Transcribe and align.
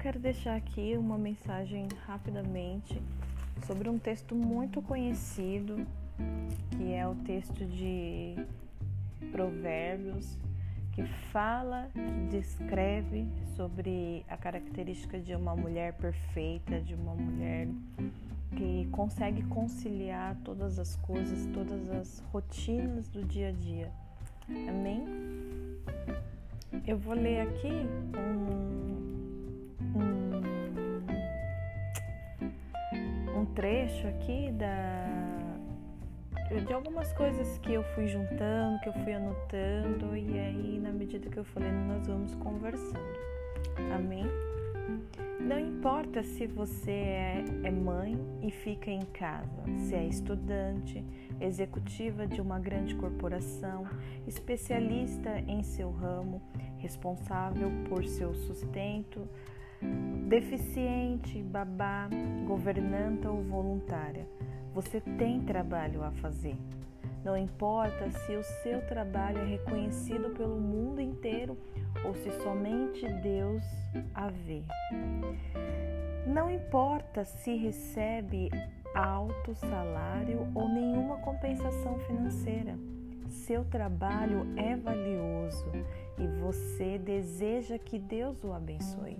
quero 0.00 0.18
deixar 0.18 0.56
aqui 0.56 0.96
uma 0.96 1.18
mensagem 1.18 1.86
rapidamente 2.06 2.98
sobre 3.66 3.86
um 3.90 3.98
texto 3.98 4.34
muito 4.34 4.80
conhecido, 4.80 5.86
que 6.70 6.94
é 6.94 7.06
o 7.06 7.14
texto 7.16 7.66
de 7.66 8.34
Provérbios, 9.30 10.38
que 10.92 11.04
fala, 11.30 11.90
que 11.92 12.28
descreve 12.30 13.28
sobre 13.54 14.24
a 14.26 14.38
característica 14.38 15.18
de 15.18 15.34
uma 15.34 15.54
mulher 15.54 15.92
perfeita, 15.92 16.80
de 16.80 16.94
uma 16.94 17.14
mulher 17.14 17.68
que 18.56 18.88
consegue 18.90 19.42
conciliar 19.44 20.34
todas 20.42 20.78
as 20.78 20.96
coisas, 20.96 21.44
todas 21.52 21.90
as 21.90 22.20
rotinas 22.32 23.06
do 23.10 23.22
dia 23.22 23.50
a 23.50 23.52
dia. 23.52 23.92
Amém? 24.66 25.04
Eu 26.86 26.96
vou 26.96 27.14
ler 27.14 27.42
aqui 27.42 27.68
um, 28.16 28.99
trecho 33.54 34.06
aqui 34.06 34.50
da 34.52 35.06
de 36.66 36.72
algumas 36.72 37.12
coisas 37.12 37.58
que 37.58 37.72
eu 37.72 37.84
fui 37.94 38.08
juntando, 38.08 38.80
que 38.80 38.88
eu 38.88 38.92
fui 38.92 39.12
anotando 39.12 40.16
e 40.16 40.36
aí 40.36 40.80
na 40.82 40.90
medida 40.90 41.30
que 41.30 41.38
eu 41.38 41.44
falei 41.44 41.70
nós 41.70 42.06
vamos 42.08 42.34
conversando. 42.34 43.20
Amém? 43.94 44.24
Não 45.40 45.58
importa 45.58 46.22
se 46.22 46.46
você 46.46 46.90
é, 46.90 47.44
é, 47.64 47.70
mãe 47.70 48.16
e 48.42 48.50
fica 48.50 48.90
em 48.90 49.00
casa, 49.00 49.64
se 49.78 49.94
é 49.94 50.04
estudante, 50.06 51.04
executiva 51.40 52.26
de 52.26 52.40
uma 52.40 52.58
grande 52.58 52.94
corporação, 52.94 53.86
especialista 54.26 55.38
em 55.48 55.62
seu 55.62 55.90
ramo, 55.90 56.42
responsável 56.78 57.70
por 57.88 58.04
seu 58.04 58.34
sustento, 58.34 59.26
deficiente, 60.26 61.42
babá, 61.42 62.08
governanta 62.46 63.30
ou 63.30 63.42
voluntária. 63.42 64.26
Você 64.72 65.00
tem 65.00 65.40
trabalho 65.40 66.02
a 66.02 66.12
fazer. 66.12 66.56
Não 67.24 67.36
importa 67.36 68.10
se 68.10 68.34
o 68.34 68.42
seu 68.62 68.80
trabalho 68.86 69.38
é 69.38 69.44
reconhecido 69.44 70.30
pelo 70.30 70.58
mundo 70.58 71.00
inteiro 71.00 71.58
ou 72.04 72.14
se 72.14 72.30
somente 72.42 73.06
Deus 73.22 73.62
a 74.14 74.28
vê. 74.28 74.62
Não 76.26 76.50
importa 76.50 77.24
se 77.24 77.56
recebe 77.56 78.48
alto 78.94 79.54
salário 79.54 80.46
ou 80.54 80.68
nenhuma 80.68 81.18
compensação 81.18 81.98
financeira. 82.00 82.78
Seu 83.28 83.64
trabalho 83.64 84.46
é 84.56 84.76
valioso 84.76 85.70
e 86.18 86.26
você 86.40 86.98
deseja 86.98 87.78
que 87.78 87.98
Deus 87.98 88.42
o 88.44 88.52
abençoe. 88.52 89.18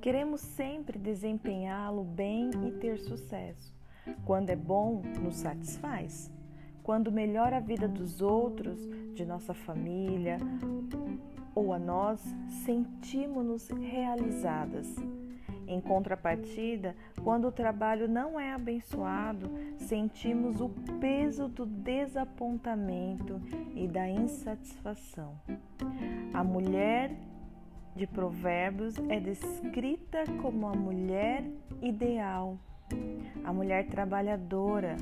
Queremos 0.00 0.40
sempre 0.40 0.98
desempenhá-lo 0.98 2.04
bem 2.04 2.50
e 2.66 2.72
ter 2.72 2.98
sucesso. 2.98 3.72
Quando 4.24 4.50
é 4.50 4.56
bom, 4.56 5.02
nos 5.22 5.36
satisfaz. 5.36 6.30
Quando 6.82 7.10
melhora 7.10 7.56
a 7.56 7.60
vida 7.60 7.88
dos 7.88 8.20
outros, 8.20 8.78
de 9.14 9.24
nossa 9.24 9.54
família 9.54 10.38
ou 11.54 11.72
a 11.72 11.78
nós, 11.78 12.20
sentimos-nos 12.64 13.68
realizadas. 13.68 14.94
Em 15.66 15.80
contrapartida, 15.80 16.94
quando 17.22 17.48
o 17.48 17.52
trabalho 17.52 18.06
não 18.06 18.38
é 18.38 18.52
abençoado, 18.52 19.50
sentimos 19.78 20.60
o 20.60 20.68
peso 21.00 21.48
do 21.48 21.64
desapontamento 21.64 23.40
e 23.74 23.88
da 23.88 24.06
insatisfação. 24.06 25.40
A 26.34 26.44
mulher 26.44 27.16
de 27.94 28.06
Provérbios 28.06 28.96
é 29.08 29.20
descrita 29.20 30.24
como 30.40 30.66
a 30.66 30.74
mulher 30.74 31.44
ideal 31.80 32.58
a 33.44 33.52
mulher 33.52 33.86
trabalhadora 33.86 34.96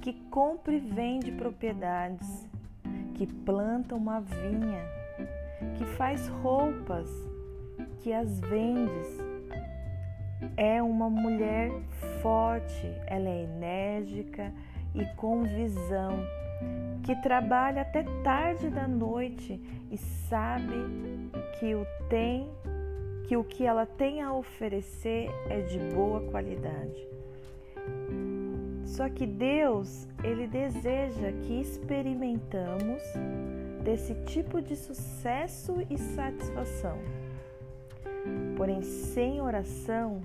que 0.00 0.12
compra 0.30 0.74
e 0.74 0.80
vende 0.80 1.32
propriedades, 1.32 2.48
que 3.14 3.26
planta 3.26 3.94
uma 3.94 4.20
vinha, 4.20 4.84
que 5.76 5.84
faz 5.96 6.28
roupas, 6.28 7.08
que 8.00 8.12
as 8.12 8.40
vende. 8.40 9.32
É 10.56 10.82
uma 10.82 11.08
mulher 11.08 11.70
forte, 12.20 12.86
ela 13.06 13.28
é 13.28 13.44
enérgica 13.44 14.52
e 14.92 15.04
com 15.16 15.44
visão, 15.44 16.18
que 17.04 17.14
trabalha 17.22 17.82
até 17.82 18.02
tarde 18.24 18.70
da 18.70 18.88
noite 18.88 19.60
e 19.90 19.96
sabe 19.96 20.74
que 21.58 21.74
o 21.74 21.86
tem 22.08 22.48
que 23.26 23.36
o 23.36 23.44
que 23.44 23.64
ela 23.64 23.86
tem 23.86 24.20
a 24.20 24.32
oferecer 24.34 25.30
é 25.48 25.60
de 25.60 25.78
boa 25.94 26.20
qualidade. 26.30 27.08
Só 28.84 29.08
que 29.08 29.26
Deus, 29.26 30.06
ele 30.22 30.46
deseja 30.46 31.32
que 31.32 31.60
experimentamos 31.60 33.02
desse 33.82 34.14
tipo 34.26 34.60
de 34.60 34.76
sucesso 34.76 35.76
e 35.88 35.96
satisfação. 35.96 36.98
Porém, 38.56 38.82
sem 38.82 39.40
oração, 39.40 40.20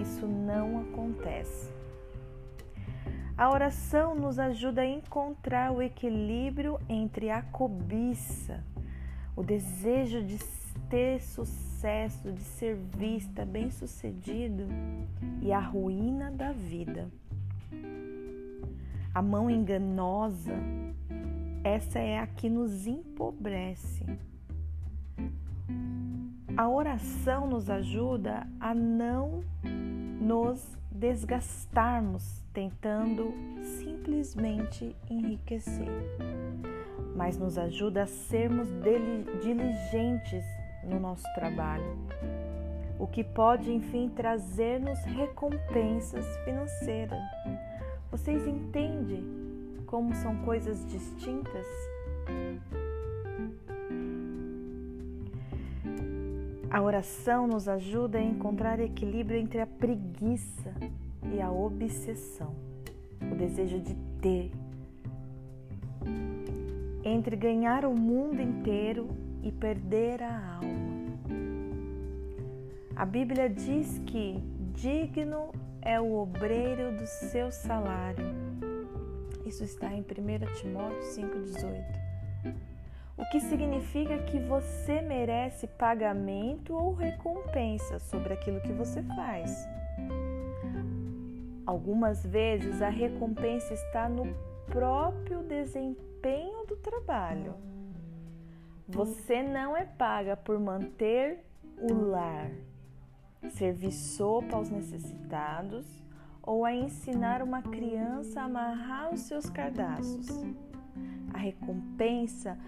isso 0.00 0.26
não 0.26 0.82
acontece. 0.82 1.72
A 3.36 3.50
oração 3.50 4.14
nos 4.14 4.38
ajuda 4.38 4.82
a 4.82 4.86
encontrar 4.86 5.72
o 5.72 5.82
equilíbrio 5.82 6.78
entre 6.88 7.28
a 7.28 7.42
cobiça, 7.42 8.62
o 9.34 9.42
desejo 9.42 10.22
de 10.22 10.38
ter 10.92 11.22
sucesso, 11.22 12.30
de 12.30 12.42
ser 12.42 12.76
vista, 12.76 13.46
bem-sucedido 13.46 14.64
e 15.40 15.50
a 15.50 15.58
ruína 15.58 16.30
da 16.30 16.52
vida. 16.52 17.10
A 19.14 19.22
mão 19.22 19.48
enganosa, 19.48 20.52
essa 21.64 21.98
é 21.98 22.18
a 22.18 22.26
que 22.26 22.50
nos 22.50 22.86
empobrece. 22.86 24.04
A 26.54 26.68
oração 26.68 27.46
nos 27.46 27.70
ajuda 27.70 28.46
a 28.60 28.74
não 28.74 29.42
nos 30.20 30.62
desgastarmos 30.90 32.44
tentando 32.52 33.32
simplesmente 33.78 34.94
enriquecer, 35.08 35.88
mas 37.16 37.38
nos 37.38 37.56
ajuda 37.56 38.02
a 38.02 38.06
sermos 38.06 38.68
diligentes 39.40 40.44
no 40.84 40.98
nosso 40.98 41.24
trabalho, 41.34 41.96
o 42.98 43.06
que 43.06 43.24
pode 43.24 43.72
enfim 43.72 44.08
trazer-nos 44.08 45.02
recompensas 45.04 46.24
financeiras. 46.44 47.22
Vocês 48.10 48.46
entendem 48.46 49.24
como 49.86 50.14
são 50.14 50.36
coisas 50.44 50.84
distintas? 50.86 51.66
A 56.70 56.80
oração 56.80 57.46
nos 57.46 57.68
ajuda 57.68 58.18
a 58.18 58.22
encontrar 58.22 58.80
equilíbrio 58.80 59.38
entre 59.38 59.60
a 59.60 59.66
preguiça 59.66 60.72
e 61.30 61.40
a 61.40 61.50
obsessão, 61.50 62.54
o 63.30 63.34
desejo 63.34 63.78
de 63.78 63.94
ter, 64.22 64.50
entre 67.04 67.36
ganhar 67.36 67.84
o 67.84 67.94
mundo 67.94 68.40
inteiro 68.40 69.08
e 69.42 69.50
perder 69.50 70.22
a 70.22 70.56
alma. 70.56 70.92
A 72.94 73.04
Bíblia 73.04 73.48
diz 73.48 74.00
que 74.06 74.42
digno 74.72 75.52
é 75.80 76.00
o 76.00 76.14
obreiro 76.14 76.96
do 76.96 77.06
seu 77.06 77.50
salário. 77.50 78.26
Isso 79.44 79.64
está 79.64 79.92
em 79.92 80.00
1 80.00 80.04
Timóteo 80.54 81.00
5,18. 81.00 82.02
O 83.16 83.24
que 83.30 83.40
significa 83.40 84.18
que 84.18 84.38
você 84.38 85.02
merece 85.02 85.66
pagamento 85.66 86.74
ou 86.74 86.94
recompensa 86.94 87.98
sobre 87.98 88.32
aquilo 88.32 88.60
que 88.60 88.72
você 88.72 89.02
faz. 89.02 89.68
Algumas 91.66 92.24
vezes 92.24 92.82
a 92.82 92.88
recompensa 92.88 93.74
está 93.74 94.08
no 94.08 94.34
próprio 94.66 95.42
desempenho 95.42 96.66
do 96.66 96.76
trabalho. 96.76 97.54
Você 98.92 99.42
não 99.42 99.74
é 99.74 99.86
paga 99.86 100.36
por 100.36 100.60
manter 100.60 101.42
o 101.80 101.94
lar, 101.94 102.50
servir 103.48 103.90
sopa 103.90 104.56
aos 104.56 104.68
necessitados 104.68 105.86
ou 106.42 106.62
a 106.62 106.74
ensinar 106.74 107.42
uma 107.42 107.62
criança 107.62 108.42
a 108.42 108.44
amarrar 108.44 109.10
os 109.10 109.20
seus 109.20 109.48
cardaços. 109.48 110.28
A 111.32 111.38
recompensa 111.38 112.58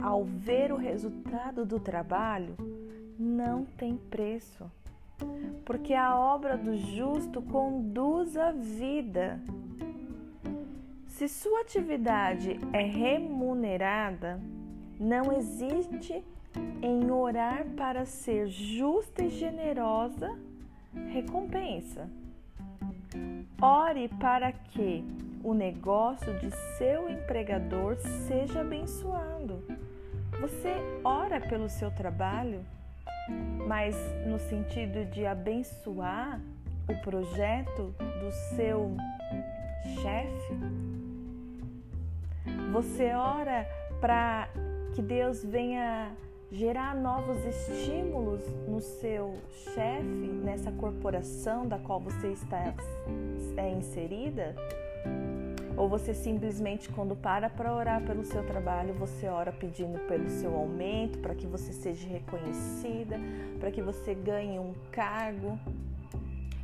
ao 0.00 0.24
ver 0.24 0.72
o 0.72 0.78
resultado 0.78 1.66
do 1.66 1.78
trabalho 1.78 2.56
não 3.18 3.66
tem 3.66 3.98
preço, 3.98 4.64
porque 5.66 5.92
a 5.92 6.18
obra 6.18 6.56
do 6.56 6.74
justo 6.78 7.42
conduz 7.42 8.38
à 8.38 8.52
vida. 8.52 9.38
Se 11.08 11.28
sua 11.28 11.60
atividade 11.60 12.58
é 12.72 12.82
remunerada, 12.82 14.40
não 14.98 15.32
existe 15.32 16.24
em 16.82 17.10
orar 17.10 17.64
para 17.76 18.04
ser 18.04 18.48
justa 18.48 19.24
e 19.24 19.30
generosa, 19.30 20.36
recompensa. 21.12 22.08
Ore 23.60 24.08
para 24.20 24.52
que 24.52 25.04
o 25.42 25.54
negócio 25.54 26.38
de 26.38 26.50
seu 26.78 27.08
empregador 27.08 27.96
seja 28.26 28.60
abençoado. 28.60 29.62
Você 30.40 30.74
ora 31.04 31.40
pelo 31.40 31.68
seu 31.68 31.90
trabalho, 31.90 32.64
mas 33.66 33.96
no 34.26 34.38
sentido 34.38 35.04
de 35.10 35.26
abençoar 35.26 36.40
o 36.88 36.94
projeto 37.02 37.94
do 37.98 38.32
seu 38.56 38.94
chefe? 40.02 40.54
Você 42.72 43.12
ora 43.14 43.66
para 44.00 44.48
que 44.94 45.02
Deus 45.02 45.44
venha 45.44 46.12
gerar 46.52 46.94
novos 46.94 47.44
estímulos 47.44 48.40
no 48.68 48.80
seu 48.80 49.34
chefe, 49.50 50.04
nessa 50.04 50.70
corporação 50.70 51.66
da 51.66 51.78
qual 51.80 51.98
você 51.98 52.28
está 52.28 52.72
é, 53.56 53.70
inserida? 53.72 54.54
Ou 55.76 55.88
você 55.88 56.14
simplesmente, 56.14 56.88
quando 56.90 57.16
para 57.16 57.50
para 57.50 57.74
orar 57.74 58.04
pelo 58.04 58.24
seu 58.24 58.46
trabalho, 58.46 58.94
você 58.94 59.26
ora 59.26 59.50
pedindo 59.50 59.98
pelo 60.06 60.30
seu 60.30 60.54
aumento, 60.54 61.18
para 61.18 61.34
que 61.34 61.46
você 61.46 61.72
seja 61.72 62.06
reconhecida, 62.06 63.18
para 63.58 63.72
que 63.72 63.82
você 63.82 64.14
ganhe 64.14 64.60
um 64.60 64.74
cargo? 64.92 65.58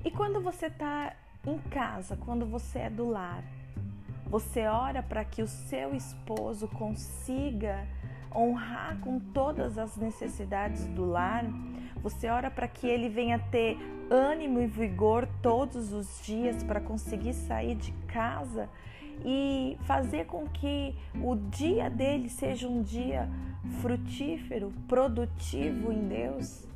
E 0.04 0.10
quando 0.12 0.40
você 0.40 0.66
está 0.66 1.16
em 1.44 1.58
casa, 1.68 2.16
quando 2.16 2.46
você 2.46 2.78
é 2.78 2.90
do 2.90 3.08
lar, 3.08 3.42
você 4.26 4.68
ora 4.68 5.02
para 5.02 5.24
que 5.24 5.42
o 5.42 5.48
seu 5.48 5.92
esposo 5.92 6.68
consiga 6.68 7.84
honrar 8.34 8.98
com 9.00 9.18
todas 9.18 9.78
as 9.78 9.96
necessidades 9.96 10.86
do 10.86 11.04
lar. 11.04 11.44
Você 12.02 12.28
ora 12.28 12.50
para 12.50 12.68
que 12.68 12.86
ele 12.86 13.08
venha 13.08 13.38
ter 13.38 13.76
ânimo 14.10 14.60
e 14.60 14.66
vigor 14.66 15.28
todos 15.42 15.92
os 15.92 16.20
dias 16.24 16.62
para 16.62 16.80
conseguir 16.80 17.34
sair 17.34 17.74
de 17.74 17.92
casa 18.08 18.68
e 19.24 19.76
fazer 19.82 20.26
com 20.26 20.46
que 20.48 20.94
o 21.22 21.36
dia 21.36 21.90
dele 21.90 22.28
seja 22.28 22.66
um 22.66 22.82
dia 22.82 23.28
frutífero, 23.80 24.72
produtivo 24.88 25.92
em 25.92 26.08
Deus. 26.08 26.66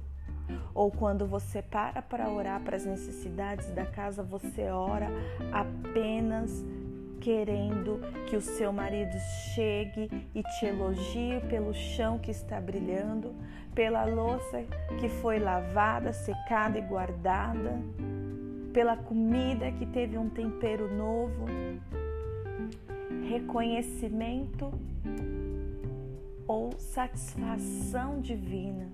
Ou 0.74 0.90
quando 0.90 1.26
você 1.26 1.62
para 1.62 2.02
para 2.02 2.28
orar 2.28 2.60
para 2.60 2.76
as 2.76 2.84
necessidades 2.84 3.70
da 3.70 3.86
casa, 3.86 4.22
você 4.22 4.68
ora 4.68 5.08
apenas 5.50 6.64
querendo 7.24 8.00
que 8.28 8.36
o 8.36 8.40
seu 8.40 8.70
marido 8.70 9.18
chegue 9.54 10.10
e 10.34 10.42
te 10.42 10.66
elogie 10.66 11.40
pelo 11.48 11.72
chão 11.72 12.18
que 12.18 12.30
está 12.30 12.60
brilhando, 12.60 13.34
pela 13.74 14.04
louça 14.04 14.62
que 15.00 15.08
foi 15.08 15.38
lavada, 15.38 16.12
secada 16.12 16.78
e 16.78 16.82
guardada, 16.82 17.80
pela 18.74 18.94
comida 18.94 19.72
que 19.72 19.86
teve 19.86 20.18
um 20.18 20.28
tempero 20.28 20.94
novo. 20.94 21.46
Reconhecimento 23.26 24.70
ou 26.46 26.72
satisfação 26.78 28.20
divina. 28.20 28.86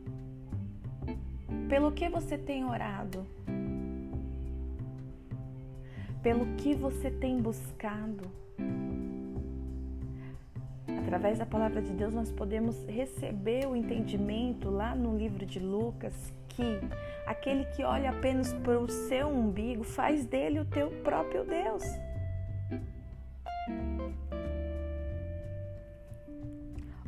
Pelo 1.68 1.90
que 1.90 2.08
você 2.08 2.38
tem 2.38 2.64
orado? 2.64 3.26
Pelo 6.22 6.46
que 6.56 6.74
você 6.74 7.10
tem 7.10 7.38
buscado. 7.40 8.30
Através 10.98 11.38
da 11.38 11.46
palavra 11.46 11.80
de 11.80 11.92
Deus, 11.92 12.14
nós 12.14 12.30
podemos 12.30 12.84
receber 12.86 13.66
o 13.66 13.74
entendimento 13.74 14.70
lá 14.70 14.94
no 14.94 15.16
livro 15.16 15.46
de 15.46 15.58
Lucas 15.58 16.32
que 16.48 16.80
aquele 17.26 17.64
que 17.64 17.82
olha 17.82 18.10
apenas 18.10 18.52
para 18.52 18.78
o 18.78 18.88
seu 18.88 19.28
umbigo 19.28 19.82
faz 19.82 20.26
dele 20.26 20.60
o 20.60 20.64
teu 20.64 20.90
próprio 21.02 21.44
Deus. 21.44 21.84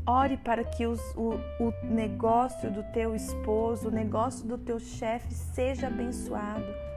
Ore 0.04 0.36
para 0.38 0.64
que 0.64 0.84
os, 0.84 1.00
o, 1.14 1.34
o 1.60 1.72
negócio 1.84 2.70
do 2.72 2.82
teu 2.92 3.14
esposo, 3.14 3.88
o 3.88 3.90
negócio 3.90 4.46
do 4.46 4.58
teu 4.58 4.80
chefe 4.80 5.32
seja 5.32 5.86
abençoado 5.86 6.91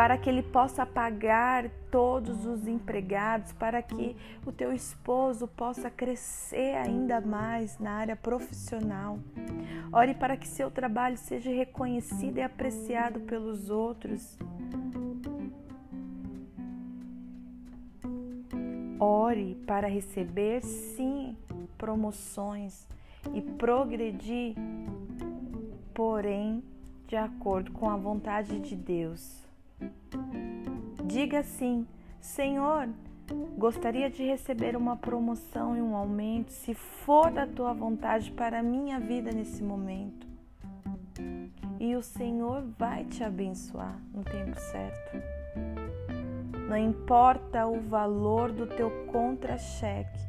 para 0.00 0.16
que 0.16 0.30
ele 0.30 0.42
possa 0.42 0.86
pagar 0.86 1.68
todos 1.90 2.46
os 2.46 2.66
empregados, 2.66 3.52
para 3.52 3.82
que 3.82 4.16
o 4.46 4.50
teu 4.50 4.72
esposo 4.72 5.46
possa 5.46 5.90
crescer 5.90 6.74
ainda 6.74 7.20
mais 7.20 7.78
na 7.78 7.90
área 7.90 8.16
profissional. 8.16 9.18
Ore 9.92 10.14
para 10.14 10.38
que 10.38 10.48
seu 10.48 10.70
trabalho 10.70 11.18
seja 11.18 11.50
reconhecido 11.50 12.38
e 12.38 12.42
apreciado 12.42 13.20
pelos 13.20 13.68
outros. 13.68 14.38
Ore 18.98 19.54
para 19.66 19.86
receber, 19.86 20.62
sim, 20.62 21.36
promoções 21.76 22.88
e 23.34 23.42
progredir, 23.42 24.54
porém, 25.92 26.64
de 27.06 27.16
acordo 27.16 27.70
com 27.72 27.90
a 27.90 27.98
vontade 27.98 28.58
de 28.60 28.74
Deus. 28.74 29.49
Diga 31.04 31.40
assim: 31.40 31.86
Senhor, 32.20 32.88
gostaria 33.58 34.10
de 34.10 34.24
receber 34.24 34.76
uma 34.76 34.96
promoção 34.96 35.76
e 35.76 35.82
um 35.82 35.96
aumento, 35.96 36.52
se 36.52 36.74
for 36.74 37.30
da 37.30 37.46
tua 37.46 37.72
vontade 37.72 38.30
para 38.30 38.60
a 38.60 38.62
minha 38.62 38.98
vida 39.00 39.32
nesse 39.32 39.62
momento. 39.62 40.26
E 41.78 41.96
o 41.96 42.02
Senhor 42.02 42.62
vai 42.78 43.04
te 43.04 43.24
abençoar 43.24 43.98
no 44.12 44.22
tempo 44.22 44.58
certo. 44.60 45.16
Não 46.68 46.76
importa 46.76 47.66
o 47.66 47.80
valor 47.80 48.52
do 48.52 48.66
teu 48.66 48.90
contra-cheque, 49.06 50.20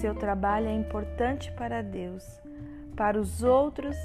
seu 0.00 0.14
trabalho 0.14 0.68
é 0.68 0.74
importante 0.74 1.50
para 1.52 1.82
Deus, 1.82 2.24
para 2.96 3.20
os 3.20 3.42
outros 3.42 3.96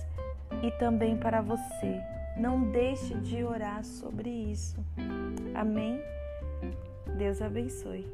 e 0.63 0.71
também 0.71 1.15
para 1.15 1.41
você. 1.41 2.16
Não 2.39 2.71
deixe 2.71 3.15
de 3.15 3.43
orar 3.43 3.83
sobre 3.83 4.29
isso. 4.29 4.77
Amém? 5.55 5.99
Deus 7.17 7.41
abençoe. 7.41 8.06